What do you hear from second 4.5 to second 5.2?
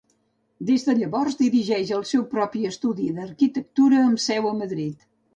a Madrid.